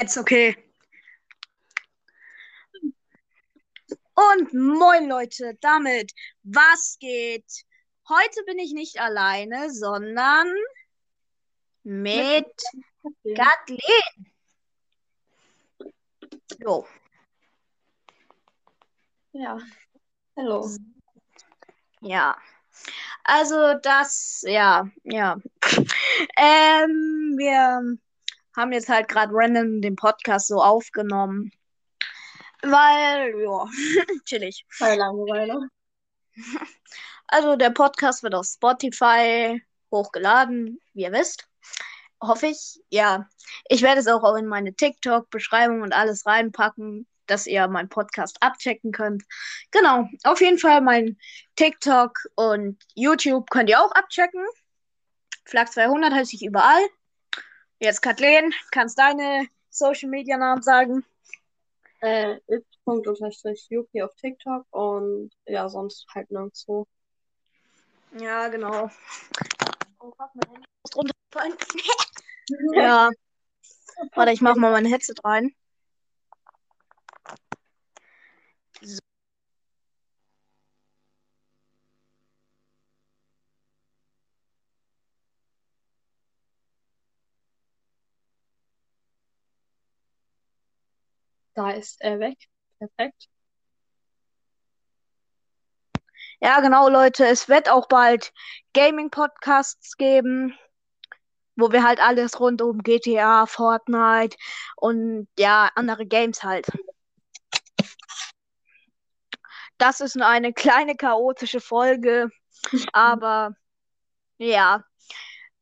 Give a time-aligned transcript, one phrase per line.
[0.00, 0.56] Jetzt okay.
[4.14, 7.66] Und moin Leute, damit was geht?
[8.08, 10.50] Heute bin ich nicht alleine, sondern
[11.82, 12.50] mit
[13.36, 14.32] Kathleen.
[16.60, 16.86] Jo.
[19.32, 19.58] Ja.
[20.34, 20.70] Hallo.
[22.00, 22.38] Ja.
[23.22, 25.36] Also das, ja, ja.
[26.38, 27.98] ähm, wir
[28.60, 31.50] haben jetzt halt gerade random den Podcast so aufgenommen.
[32.62, 33.66] Weil, ja,
[34.24, 34.66] chillig.
[34.78, 35.68] Bei Langeweile.
[37.32, 41.46] Also der Podcast wird auf Spotify hochgeladen, wie ihr wisst.
[42.20, 42.80] Hoffe ich.
[42.88, 43.28] Ja,
[43.68, 48.90] ich werde es auch in meine TikTok-Beschreibung und alles reinpacken, dass ihr meinen Podcast abchecken
[48.90, 49.22] könnt.
[49.70, 51.18] Genau, auf jeden Fall mein
[51.54, 54.44] TikTok und YouTube könnt ihr auch abchecken.
[55.44, 56.82] Flag 200 heiße ich überall.
[57.82, 61.02] Jetzt Kathleen, kannst deine Social Media Namen sagen?
[62.00, 62.38] Äh,
[63.70, 66.86] Yuki auf TikTok und ja, sonst halt nirgendwo.
[68.18, 68.90] Ja, genau.
[69.98, 71.54] Oh, fuck, mein Handy ist runtergefallen.
[72.74, 73.10] ja.
[74.14, 75.54] Warte, ich mach mal mein Headset rein.
[78.82, 79.09] So.
[91.54, 92.38] Da ist er weg.
[92.78, 93.28] Perfekt.
[96.40, 97.26] Ja, genau, Leute.
[97.26, 98.32] Es wird auch bald
[98.72, 100.56] Gaming-Podcasts geben,
[101.56, 104.36] wo wir halt alles rund um GTA, Fortnite
[104.76, 106.66] und ja, andere Games halt.
[109.76, 112.30] Das ist nur eine kleine chaotische Folge,
[112.92, 113.54] aber
[114.38, 114.84] ja.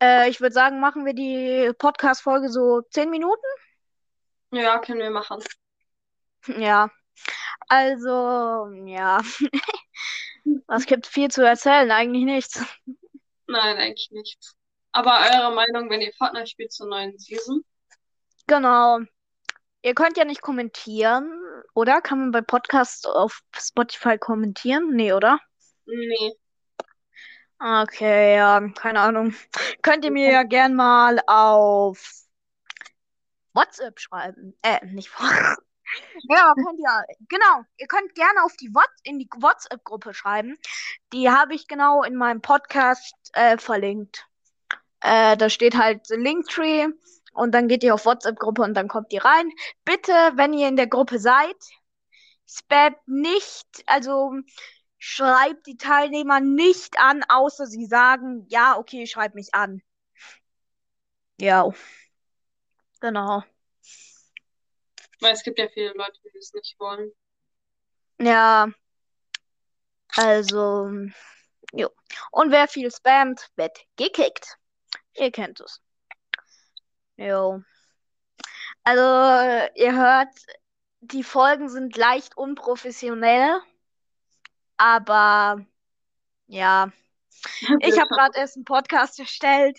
[0.00, 3.46] Äh, ich würde sagen, machen wir die Podcast-Folge so 10 Minuten?
[4.52, 5.42] Ja, können wir machen.
[6.46, 6.90] Ja.
[7.68, 9.20] Also, ja.
[10.68, 12.64] Es gibt viel zu erzählen, eigentlich nichts.
[13.46, 14.54] Nein, eigentlich nichts.
[14.92, 17.62] Aber eure Meinung, wenn ihr Fortnite spielt zur neuen Season?
[18.46, 19.00] Genau.
[19.82, 21.30] Ihr könnt ja nicht kommentieren,
[21.74, 22.00] oder?
[22.00, 24.90] Kann man bei Podcasts auf Spotify kommentieren?
[24.90, 25.38] Nee, oder?
[25.86, 26.32] Nee.
[27.60, 29.34] Okay, ja, keine Ahnung.
[29.82, 32.24] Könnt ihr mir ja gern mal auf
[33.52, 34.56] WhatsApp schreiben.
[34.62, 35.67] Äh, nicht WhatsApp.
[36.28, 37.16] Ja, könnt ihr.
[37.28, 37.64] Genau.
[37.76, 40.58] Ihr könnt gerne auf die What in die WhatsApp-Gruppe schreiben.
[41.12, 44.26] Die habe ich genau in meinem Podcast äh, verlinkt.
[45.00, 46.88] Äh, da steht halt Linktree
[47.32, 49.50] und dann geht ihr auf WhatsApp-Gruppe und dann kommt ihr rein.
[49.84, 51.56] Bitte, wenn ihr in der Gruppe seid,
[52.46, 54.32] spam nicht, also
[54.98, 59.82] schreibt die Teilnehmer nicht an, außer sie sagen, ja, okay, schreib mich an.
[61.40, 61.70] Ja.
[63.00, 63.44] Genau.
[65.20, 67.12] Weil es gibt ja viele Leute, die es nicht wollen.
[68.20, 68.68] Ja.
[70.16, 70.90] Also,
[71.72, 71.90] jo.
[72.30, 74.56] Und wer viel spammt, wird gekickt.
[75.14, 75.80] Ihr kennt es.
[77.16, 77.62] Jo.
[78.84, 80.34] Also, ihr hört,
[81.00, 83.60] die Folgen sind leicht unprofessionell,
[84.76, 85.64] aber
[86.46, 86.90] ja.
[87.80, 89.78] Ich habe gerade erst einen Podcast erstellt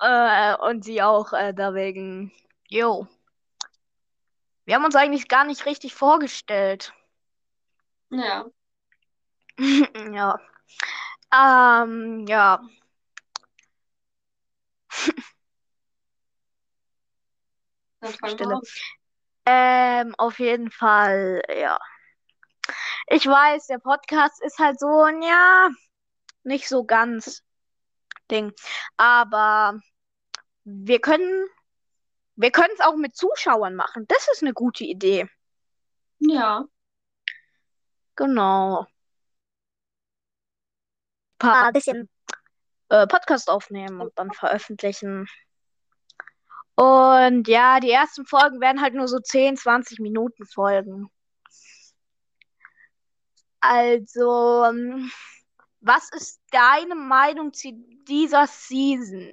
[0.00, 2.32] äh, und sie auch äh, deswegen.
[2.68, 3.06] Jo.
[4.70, 6.92] Wir haben uns eigentlich gar nicht richtig vorgestellt.
[8.10, 8.46] Ja.
[10.12, 10.38] ja.
[11.34, 12.62] Ähm, ja.
[18.28, 18.60] Stille.
[19.44, 21.76] Ähm, auf jeden Fall, ja.
[23.08, 25.70] Ich weiß, der Podcast ist halt so, ja,
[26.44, 27.42] nicht so ganz
[28.30, 28.52] Ding.
[28.96, 29.80] Aber
[30.62, 31.48] wir können
[32.40, 34.06] wir können es auch mit Zuschauern machen.
[34.08, 35.28] Das ist eine gute Idee.
[36.20, 36.64] Ja.
[38.16, 38.86] Genau.
[41.32, 42.08] Ein paar bisschen
[42.88, 45.28] äh, Podcast aufnehmen und dann veröffentlichen.
[46.76, 51.10] Und ja, die ersten Folgen werden halt nur so 10, 20 Minuten Folgen.
[53.60, 55.12] Also, ähm,
[55.80, 57.70] was ist deine Meinung zu
[58.08, 59.30] dieser Season?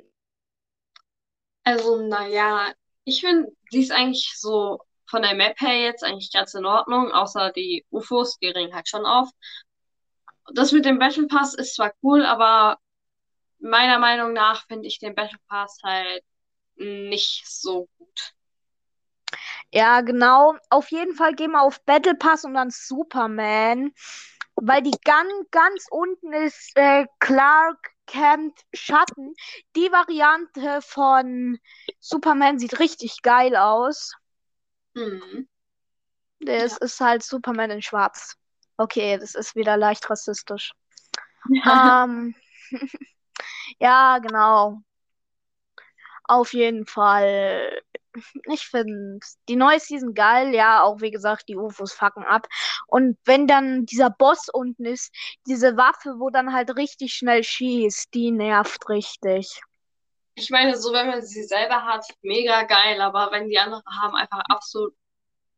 [1.64, 2.74] Also, naja,
[3.08, 7.12] ich finde, sie ist eigentlich so von der Map her jetzt eigentlich ganz in Ordnung,
[7.14, 9.30] außer die UFOs, die ringen halt schon auf.
[10.54, 12.78] Das mit dem Battle Pass ist zwar cool, aber
[13.60, 16.22] meiner Meinung nach finde ich den Battle Pass halt
[16.76, 18.34] nicht so gut.
[19.72, 20.56] Ja, genau.
[20.70, 23.94] Auf jeden Fall gehen wir auf Battle Pass und dann Superman.
[24.56, 29.36] Weil die ganz, ganz unten ist äh, Clark Camp Schatten.
[29.76, 31.60] Die Variante von
[32.08, 34.14] Superman sieht richtig geil aus.
[34.96, 35.48] Mhm.
[36.40, 36.78] Das Ja.
[36.86, 38.36] ist halt Superman in Schwarz.
[38.78, 40.72] Okay, das ist wieder leicht rassistisch.
[41.66, 42.36] Ähm,
[43.80, 44.82] ja, genau.
[46.26, 47.82] Auf jeden Fall.
[48.52, 50.54] Ich finde die neue Season geil.
[50.54, 52.48] Ja, auch wie gesagt, die UFOs fucken ab.
[52.88, 55.14] Und wenn dann dieser Boss unten ist,
[55.48, 59.62] diese Waffe, wo dann halt richtig schnell schießt, die nervt richtig.
[60.40, 64.16] Ich meine, so wenn man sie selber hat, mega geil, aber wenn die anderen haben,
[64.16, 64.94] einfach absolut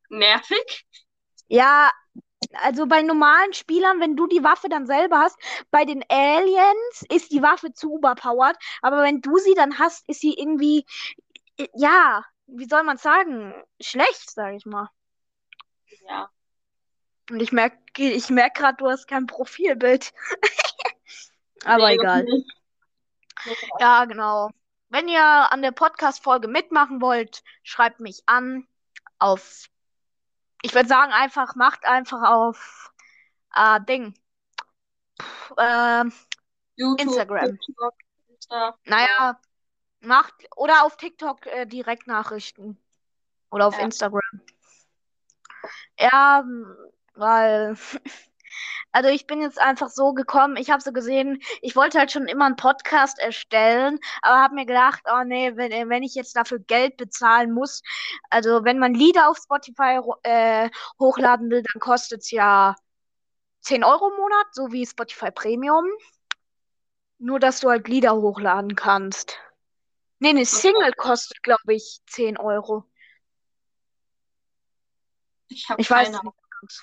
[0.08, 0.86] nervig.
[1.50, 1.92] Ja,
[2.54, 5.38] also bei normalen Spielern, wenn du die Waffe dann selber hast,
[5.70, 10.22] bei den Aliens ist die Waffe zu überpowered, aber wenn du sie dann hast, ist
[10.22, 10.86] sie irgendwie,
[11.74, 14.90] ja, wie soll man sagen, schlecht, sag ich mal.
[16.08, 16.30] Ja.
[17.30, 20.14] Und ich merke, ich merk gerade, du hast kein Profilbild.
[21.66, 22.26] Aber Nee, egal.
[23.80, 24.52] Ja, genau.
[24.90, 28.68] Wenn ihr an der Podcast-Folge mitmachen wollt, schreibt mich an
[29.20, 29.70] auf,
[30.64, 32.92] ich würde sagen, einfach, macht einfach auf,
[33.56, 34.16] äh, Ding,
[35.22, 36.12] Pff, ähm,
[36.76, 37.60] YouTube, Instagram.
[37.60, 37.94] TikTok,
[38.30, 38.78] Insta.
[38.86, 39.40] Naja,
[40.02, 42.78] macht oder auf TikTok äh, Direktnachrichten
[43.52, 43.84] oder auf Ja.
[43.84, 44.42] Instagram.
[46.00, 46.44] Ja,
[47.14, 47.78] weil
[48.92, 52.28] also ich bin jetzt einfach so gekommen, ich habe so gesehen, ich wollte halt schon
[52.28, 56.60] immer einen Podcast erstellen, aber habe mir gedacht, oh nee, wenn, wenn ich jetzt dafür
[56.60, 57.82] Geld bezahlen muss,
[58.30, 60.70] also wenn man Lieder auf Spotify äh,
[61.00, 62.76] hochladen will, dann kostet es ja
[63.62, 65.86] 10 Euro im Monat, so wie Spotify Premium.
[67.20, 69.38] Nur, dass du halt Lieder hochladen kannst.
[70.20, 72.86] Nee, eine Single kostet, glaube ich, 10 Euro.
[75.50, 76.82] Ich habe Ich weiß keine nicht ganz.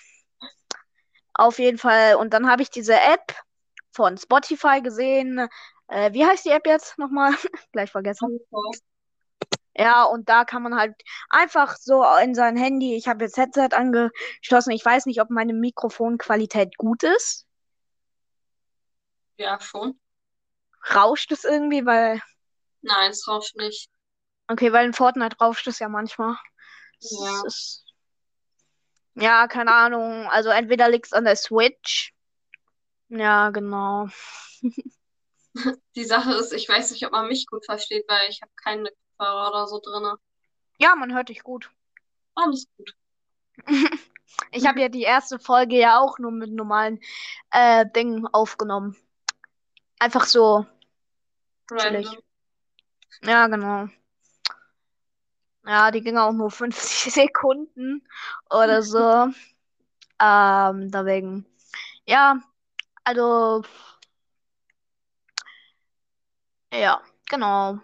[1.38, 2.16] Auf jeden Fall.
[2.16, 3.34] Und dann habe ich diese App
[3.92, 5.48] von Spotify gesehen.
[5.88, 7.32] Äh, wie heißt die App jetzt nochmal?
[7.72, 8.40] Gleich vergessen.
[9.78, 10.94] Ja, und da kann man halt
[11.28, 12.96] einfach so in sein Handy.
[12.96, 14.70] Ich habe jetzt Headset angeschlossen.
[14.70, 17.46] Ich weiß nicht, ob meine Mikrofonqualität gut ist.
[19.36, 20.00] Ja, schon.
[20.94, 22.22] Rauscht es irgendwie, weil.
[22.80, 23.90] Nein, es rauscht nicht.
[24.48, 26.36] Okay, weil in Fortnite rauscht es ja manchmal.
[27.00, 27.42] Es Ja.
[27.46, 27.85] ist-
[29.16, 30.26] Ja, keine Ahnung.
[30.28, 32.14] Also entweder liegt es an der Switch.
[33.08, 34.08] Ja, genau.
[35.96, 38.90] Die Sache ist, ich weiß nicht, ob man mich gut versteht, weil ich habe keine
[39.16, 40.12] Kopfhörer oder so drin.
[40.78, 41.70] Ja, man hört dich gut.
[42.34, 42.94] Alles gut.
[44.50, 47.00] Ich habe ja die erste Folge ja auch nur mit normalen
[47.52, 48.94] äh, Dingen aufgenommen.
[49.98, 50.66] Einfach so.
[51.70, 52.18] Random.
[53.22, 53.88] Ja, genau.
[55.66, 58.06] Ja, die ging auch nur 50 Sekunden
[58.50, 59.28] oder so.
[60.20, 61.46] Ähm, deswegen.
[62.06, 62.40] Ja,
[63.04, 63.62] also.
[66.72, 67.80] Ja, genau.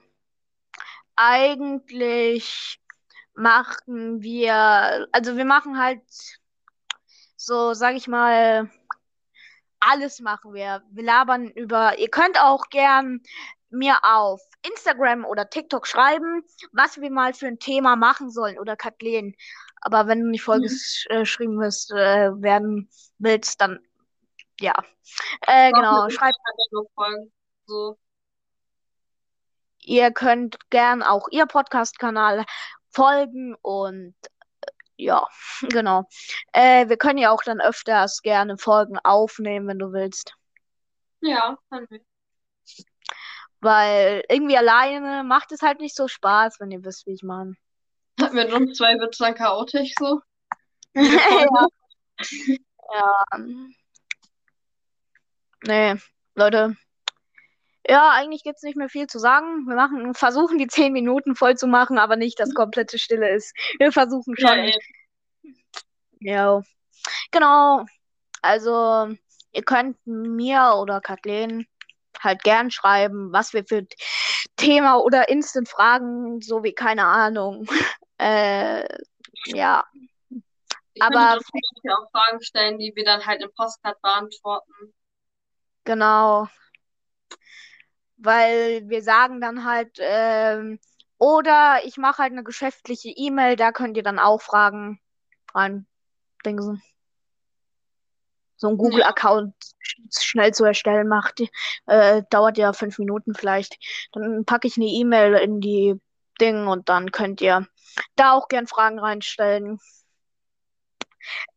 [1.17, 2.81] Eigentlich
[3.35, 6.03] machen wir, also wir machen halt
[7.37, 8.71] so, sag ich mal,
[9.81, 10.83] alles machen wir.
[10.91, 13.21] Wir labern über, ihr könnt auch gern
[13.73, 18.77] mir auf Instagram oder TikTok schreiben, was wir mal für ein Thema machen sollen oder
[18.77, 19.35] Kathleen.
[19.81, 22.89] Aber wenn du nicht vollgeschrieben wirst, äh, werden
[23.19, 23.81] willst, dann
[24.61, 24.75] ja.
[25.43, 26.37] Äh, genau, schreibt,
[26.71, 27.33] Nur Folgen.
[27.67, 27.99] So.
[29.81, 32.45] ihr könnt gern auch ihr Podcast-Kanal
[32.91, 34.15] folgen und
[34.61, 35.27] äh, ja,
[35.69, 36.09] genau.
[36.53, 40.35] Äh, wir können ja auch dann öfters gerne Folgen aufnehmen, wenn du willst.
[41.21, 42.01] Ja, können wir.
[43.63, 47.55] Weil irgendwie alleine macht es halt nicht so Spaß, wenn ihr wisst, wie ich meine.
[48.33, 50.21] Mit uns zwei wird es dann chaotisch so.
[50.95, 51.69] ja.
[52.93, 53.39] ja.
[55.65, 55.95] Nee,
[56.35, 56.77] Leute.
[57.89, 59.67] Ja, eigentlich gibt's nicht mehr viel zu sagen.
[59.67, 63.55] Wir machen, versuchen die zehn Minuten voll zu machen, aber nicht, dass komplette Stille ist.
[63.79, 64.59] Wir versuchen Ja, schon.
[64.59, 64.79] ey.
[66.21, 66.63] Ja.
[67.31, 67.85] Genau.
[68.41, 69.09] Also,
[69.53, 71.67] ihr könnt mir oder Kathleen
[72.23, 73.87] halt gern schreiben, was wir für
[74.57, 77.67] Thema oder Instant-Fragen, so wie keine Ahnung.
[78.19, 78.87] Äh,
[79.47, 79.83] ja.
[80.93, 84.95] Ich Aber- Beispiel auch Fragen stellen, die wir dann halt im Postcard beantworten.
[85.83, 86.47] Genau.
[88.17, 90.79] Weil wir sagen dann halt, ähm,
[91.19, 95.01] oder ich mache halt eine geschäftliche E-Mail, da könnt ihr dann auch Fragen
[95.53, 95.89] rein
[96.47, 96.81] dingsen.
[98.63, 101.41] So ein Google-Account sch- schnell zu erstellen macht,
[101.87, 103.77] äh, dauert ja fünf Minuten vielleicht.
[104.13, 106.01] Dann packe ich eine E-Mail in die
[106.41, 107.67] Ding und dann könnt ihr
[108.17, 109.79] da auch gern Fragen reinstellen.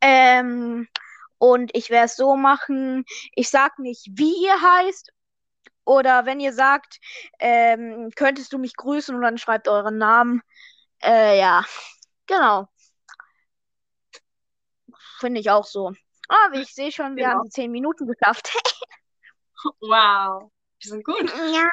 [0.02, 0.88] Ähm,
[1.38, 5.12] und ich werde es so machen, ich sag nicht, wie ihr heißt.
[5.86, 7.00] Oder wenn ihr sagt,
[7.40, 10.42] ähm, könntest du mich grüßen und dann schreibt euren Namen.
[11.04, 11.66] Äh, ja,
[12.28, 12.68] genau.
[15.20, 15.94] finde ich auch so.
[16.28, 17.38] Aber ich sehe schon, wir Genau.
[17.38, 18.52] haben die 10 Minuten geschafft.
[19.80, 20.52] Wow.
[20.84, 21.34] Die sind gut.
[21.52, 21.70] ja.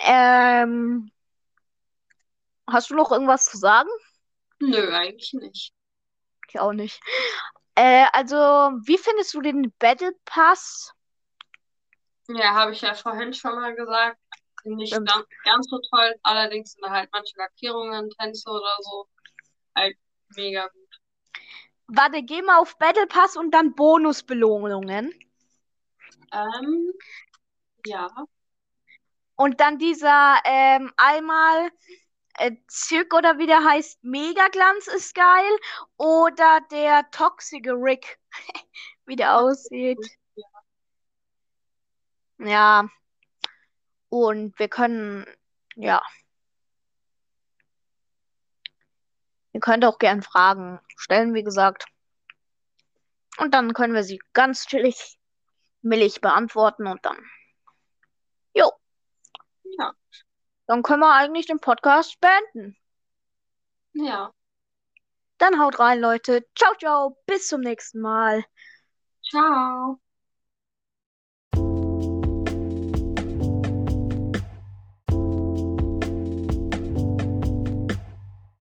[0.00, 1.10] Ähm,
[2.70, 3.88] hast du noch irgendwas zu sagen?
[4.60, 5.72] Nö, eigentlich nicht.
[6.48, 7.00] Ich auch nicht.
[7.76, 10.92] Äh, also, wie findest du den Battle Pass?
[12.28, 14.18] Ja, habe ich ja vorhin schon mal gesagt.
[14.64, 15.08] Nicht Stimmt.
[15.08, 16.14] ganz, ganz so toll.
[16.22, 19.08] Allerdings sind da halt manche Lackierungen, Tänze oder so
[19.74, 19.96] halt
[20.36, 20.81] mega gut.
[21.94, 25.12] Warte, geh mal auf Battle Pass und dann Bonusbelohnungen.
[26.32, 26.92] Ähm,
[27.84, 28.08] ja.
[29.36, 31.70] Und dann dieser ähm, einmal
[32.38, 35.58] äh, Zyk oder wie der heißt, Megaglanz ist geil.
[35.98, 38.18] Oder der Toxic Rick,
[39.04, 39.98] wie der aussieht.
[42.38, 42.88] Ja.
[44.08, 45.26] Und wir können,
[45.76, 46.00] ja.
[49.52, 51.86] Ihr könnt auch gern Fragen stellen, wie gesagt.
[53.38, 55.18] Und dann können wir sie ganz chillig,
[55.80, 57.18] millig beantworten und dann.
[58.54, 58.70] Jo,
[59.78, 59.94] Ja.
[60.66, 62.76] dann können wir eigentlich den Podcast beenden.
[63.94, 64.32] Ja.
[65.38, 66.46] Dann haut rein, Leute.
[66.56, 67.18] Ciao, ciao.
[67.26, 68.44] Bis zum nächsten Mal.
[69.28, 70.01] Ciao.